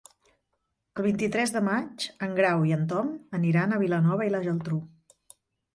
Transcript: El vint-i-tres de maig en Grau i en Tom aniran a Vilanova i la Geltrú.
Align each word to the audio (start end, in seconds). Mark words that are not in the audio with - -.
El 1.01 1.05
vint-i-tres 1.07 1.53
de 1.57 1.61
maig 1.67 2.07
en 2.29 2.33
Grau 2.41 2.67
i 2.71 2.75
en 2.79 2.89
Tom 2.95 3.13
aniran 3.41 3.79
a 3.79 3.81
Vilanova 3.87 4.31
i 4.31 4.35
la 4.37 4.43
Geltrú. 4.49 4.83